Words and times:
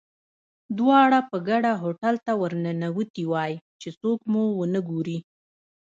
دواړه 0.77 1.19
په 1.29 1.37
ګډه 1.49 1.71
هوټل 1.83 2.15
ته 2.25 2.31
ورننوتي 2.41 3.23
وای، 3.31 3.53
چې 3.81 3.89
څوک 3.99 4.19
مو 4.31 4.43
ونه 4.59 4.79
ګوري. 4.89 5.17